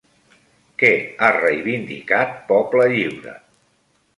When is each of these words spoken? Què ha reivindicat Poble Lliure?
Què 0.83 0.89
ha 1.19 1.29
reivindicat 1.35 2.33
Poble 2.51 2.89
Lliure? 2.95 3.37